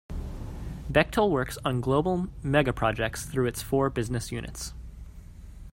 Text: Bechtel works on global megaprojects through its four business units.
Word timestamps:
Bechtel 0.91 1.29
works 1.29 1.59
on 1.63 1.79
global 1.79 2.25
megaprojects 2.43 3.23
through 3.23 3.45
its 3.45 3.61
four 3.61 3.91
business 3.91 4.31
units. 4.31 4.73